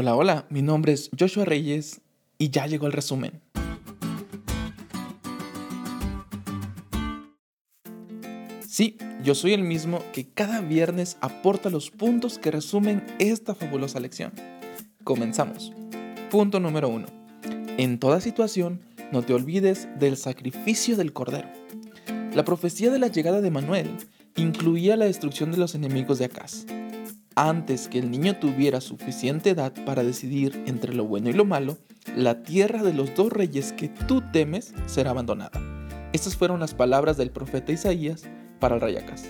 [0.00, 2.02] Hola, hola, mi nombre es Joshua Reyes
[2.38, 3.40] y ya llegó el resumen.
[8.64, 13.98] Sí, yo soy el mismo que cada viernes aporta los puntos que resumen esta fabulosa
[13.98, 14.32] lección.
[15.02, 15.72] Comenzamos.
[16.30, 17.06] Punto número 1.
[17.76, 18.80] En toda situación,
[19.10, 21.48] no te olvides del sacrificio del Cordero.
[22.34, 23.90] La profecía de la llegada de Manuel
[24.36, 26.66] incluía la destrucción de los enemigos de Acaz.
[27.40, 31.78] Antes que el niño tuviera suficiente edad para decidir entre lo bueno y lo malo,
[32.16, 35.62] la tierra de los dos reyes que tú temes será abandonada.
[36.12, 38.24] Estas fueron las palabras del profeta Isaías
[38.58, 39.22] para el rey Acaz.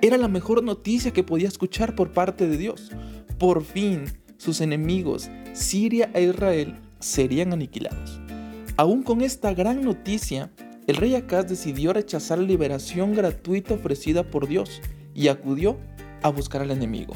[0.00, 2.90] Era la mejor noticia que podía escuchar por parte de Dios.
[3.38, 4.04] Por fin,
[4.38, 8.22] sus enemigos, Siria e Israel, serían aniquilados.
[8.78, 10.50] Aún con esta gran noticia,
[10.86, 14.80] el rey Acaz decidió rechazar la liberación gratuita ofrecida por Dios
[15.14, 15.76] y acudió
[16.22, 17.12] a buscar al enemigo,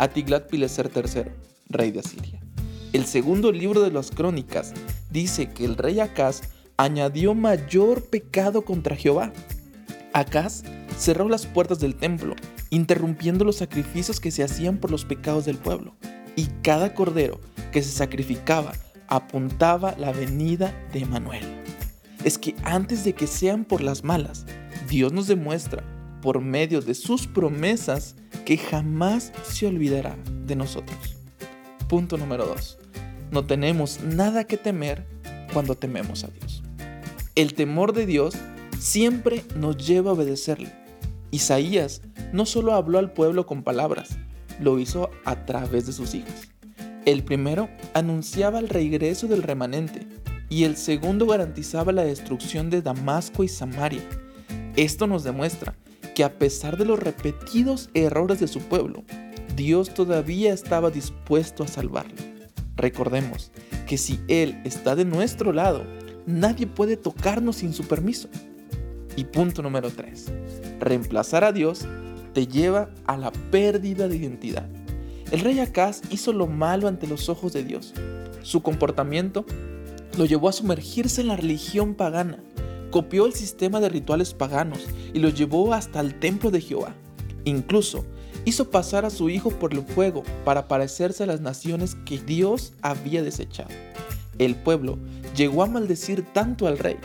[0.00, 1.30] a Tiglat-Pileser III,
[1.68, 2.40] rey de Asiria.
[2.94, 4.72] El segundo libro de las crónicas
[5.10, 6.40] dice que el rey Acaz
[6.78, 9.30] añadió mayor pecado contra Jehová.
[10.14, 10.62] Acaz
[10.96, 12.34] cerró las puertas del templo,
[12.70, 15.94] interrumpiendo los sacrificios que se hacían por los pecados del pueblo,
[16.34, 17.38] y cada cordero
[17.70, 18.72] que se sacrificaba
[19.06, 21.44] apuntaba la venida de Manuel.
[22.24, 24.46] Es que antes de que sean por las malas,
[24.88, 25.84] Dios nos demuestra,
[26.22, 31.16] por medio de sus promesas, que jamás se olvidará de nosotros.
[31.88, 32.78] Punto número 2.
[33.30, 35.06] No tenemos nada que temer
[35.52, 36.62] cuando tememos a Dios.
[37.34, 38.34] El temor de Dios
[38.78, 40.72] siempre nos lleva a obedecerle.
[41.30, 42.02] Isaías
[42.32, 44.18] no solo habló al pueblo con palabras,
[44.60, 46.48] lo hizo a través de sus hijos.
[47.06, 50.06] El primero anunciaba el regreso del remanente
[50.48, 54.02] y el segundo garantizaba la destrucción de Damasco y Samaria.
[54.76, 55.74] Esto nos demuestra
[56.20, 59.04] que a pesar de los repetidos errores de su pueblo,
[59.56, 62.12] Dios todavía estaba dispuesto a salvarlo.
[62.76, 63.50] Recordemos
[63.86, 65.82] que si Él está de nuestro lado,
[66.26, 68.28] nadie puede tocarnos sin su permiso.
[69.16, 70.26] Y punto número 3.
[70.78, 71.86] Reemplazar a Dios
[72.34, 74.68] te lleva a la pérdida de identidad.
[75.30, 77.94] El rey Acaz hizo lo malo ante los ojos de Dios.
[78.42, 79.46] Su comportamiento
[80.18, 82.40] lo llevó a sumergirse en la religión pagana.
[82.90, 86.94] Copió el sistema de rituales paganos y lo llevó hasta el templo de Jehová.
[87.44, 88.04] Incluso
[88.44, 92.72] hizo pasar a su hijo por el fuego para parecerse a las naciones que Dios
[92.82, 93.70] había desechado.
[94.38, 94.98] El pueblo
[95.36, 96.96] llegó a maldecir tanto al rey.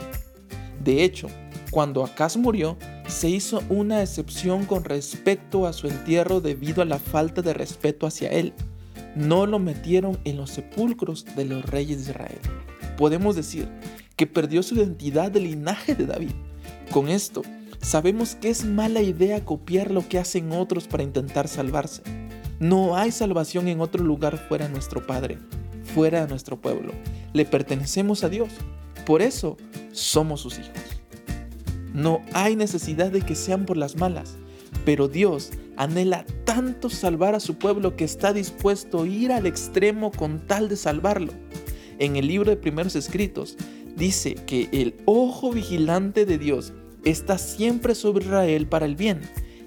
[0.83, 1.27] De hecho,
[1.71, 6.99] cuando Acaz murió, se hizo una excepción con respecto a su entierro debido a la
[6.99, 8.53] falta de respeto hacia él.
[9.15, 12.39] No lo metieron en los sepulcros de los reyes de Israel.
[12.97, 13.67] Podemos decir
[14.15, 16.31] que perdió su identidad de linaje de David.
[16.91, 17.41] Con esto,
[17.81, 22.01] sabemos que es mala idea copiar lo que hacen otros para intentar salvarse.
[22.59, 25.37] No hay salvación en otro lugar fuera de nuestro Padre,
[25.83, 26.93] fuera de nuestro pueblo.
[27.33, 28.49] Le pertenecemos a Dios.
[29.05, 29.57] Por eso
[29.91, 30.71] somos sus hijos.
[31.93, 34.37] No hay necesidad de que sean por las malas,
[34.85, 40.11] pero Dios anhela tanto salvar a su pueblo que está dispuesto a ir al extremo
[40.11, 41.33] con tal de salvarlo.
[41.99, 43.57] En el libro de primeros escritos
[43.95, 46.73] dice que el ojo vigilante de Dios
[47.03, 49.21] está siempre sobre Israel para el bien,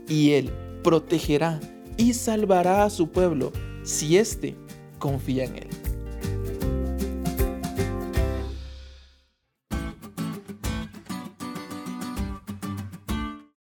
[0.08, 0.50] y él
[0.82, 1.60] protegerá
[1.96, 3.52] y salvará a su pueblo
[3.82, 4.56] si éste
[4.98, 5.68] confía en él.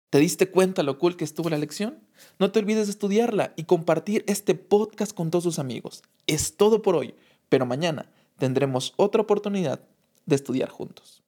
[0.10, 2.00] ¿Te diste cuenta lo cool que estuvo la lección?
[2.40, 6.02] No te olvides de estudiarla y compartir este podcast con todos tus amigos.
[6.26, 7.14] Es todo por hoy,
[7.48, 9.82] pero mañana tendremos otra oportunidad
[10.26, 11.24] de estudiar juntos.